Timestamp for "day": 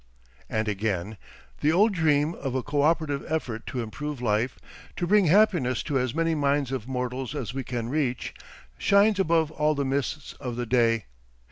10.65-11.05